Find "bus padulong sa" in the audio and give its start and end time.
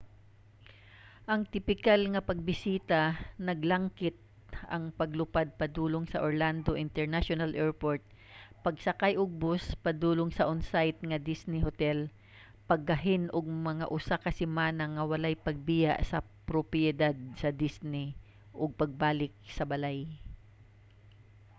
9.43-10.47